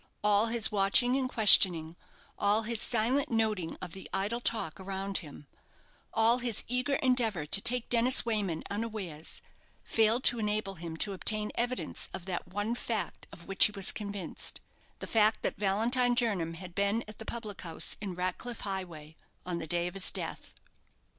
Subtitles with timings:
[0.23, 1.95] All his watching and questioning
[2.35, 5.45] all his silent noting of the idle talk around him
[6.11, 9.43] all his eager endeavour to take Dennis Wayman unawares,
[9.83, 13.91] failed to enable him to obtain evidence of that one fact of which he was
[13.91, 14.59] convinced
[14.97, 19.13] the fact that Valentine Jernam had been at the public house in Ratcliff Highway
[19.45, 20.55] on the day of his death.